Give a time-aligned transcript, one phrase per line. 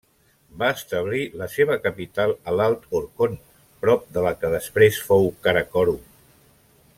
[0.61, 3.37] Va establir la seva capital a l'alt Orkhon
[3.85, 6.03] prop de la que després fou Karakorum.